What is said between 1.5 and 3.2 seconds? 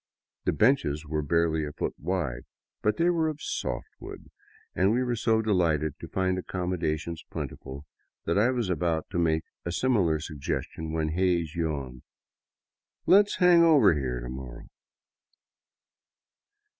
a foot wide, but they